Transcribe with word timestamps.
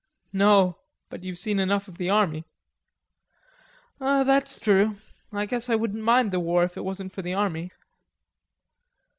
"No.... 0.33 0.79
But 1.11 1.23
you've 1.23 1.37
seen 1.37 1.59
enough 1.59 1.87
of 1.87 1.99
the 1.99 2.09
army." 2.09 2.45
"That's 3.99 4.59
true.... 4.59 4.95
I 5.31 5.45
guess 5.45 5.69
I 5.69 5.75
wouldn't 5.75 6.03
mind 6.03 6.31
the 6.31 6.39
war 6.39 6.63
if 6.63 6.75
it 6.75 6.83
wasn't 6.83 7.11
for 7.11 7.21
the 7.21 7.35
army." 7.35 7.71